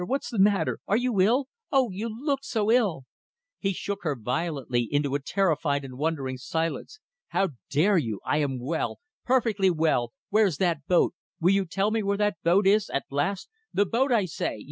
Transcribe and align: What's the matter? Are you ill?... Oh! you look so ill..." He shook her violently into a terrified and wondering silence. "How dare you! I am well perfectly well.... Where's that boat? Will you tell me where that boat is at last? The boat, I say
What's 0.03 0.31
the 0.31 0.39
matter? 0.39 0.79
Are 0.87 0.97
you 0.97 1.21
ill?... 1.21 1.47
Oh! 1.71 1.91
you 1.91 2.09
look 2.09 2.39
so 2.41 2.71
ill..." 2.71 3.03
He 3.59 3.71
shook 3.71 3.99
her 4.01 4.15
violently 4.15 4.87
into 4.89 5.13
a 5.13 5.21
terrified 5.21 5.85
and 5.85 5.95
wondering 5.95 6.37
silence. 6.37 6.99
"How 7.27 7.49
dare 7.69 7.99
you! 7.99 8.19
I 8.25 8.39
am 8.39 8.57
well 8.59 8.97
perfectly 9.25 9.69
well.... 9.69 10.11
Where's 10.31 10.57
that 10.57 10.87
boat? 10.87 11.13
Will 11.39 11.53
you 11.53 11.67
tell 11.67 11.91
me 11.91 12.01
where 12.01 12.17
that 12.17 12.41
boat 12.43 12.65
is 12.65 12.89
at 12.89 13.05
last? 13.11 13.47
The 13.75 13.85
boat, 13.85 14.11
I 14.11 14.25
say 14.25 14.57